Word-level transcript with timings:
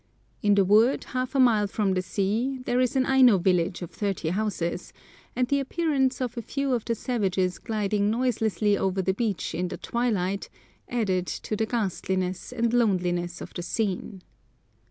In 0.41 0.55
the 0.55 0.65
wood, 0.65 1.03
half 1.03 1.35
a 1.35 1.39
mile 1.39 1.67
from 1.67 1.93
the 1.93 2.01
sea, 2.01 2.59
there 2.65 2.79
is 2.79 2.95
an 2.95 3.05
Aino 3.05 3.37
village 3.37 3.83
of 3.83 3.91
thirty 3.91 4.29
houses, 4.29 4.93
and 5.35 5.47
the 5.47 5.59
appearance 5.59 6.19
of 6.21 6.35
a 6.35 6.41
few 6.41 6.73
of 6.73 6.83
the 6.85 6.95
savages 6.95 7.59
gliding 7.59 8.09
noiselessly 8.09 8.75
over 8.75 9.03
the 9.03 9.13
beach 9.13 9.53
in 9.53 9.67
the 9.67 9.77
twilight 9.77 10.49
added 10.89 11.27
to 11.27 11.55
the 11.55 11.67
ghastliness 11.67 12.51
and 12.51 12.73
loneliness 12.73 13.41
of 13.41 13.53
the 13.53 13.61
scene. 13.61 14.23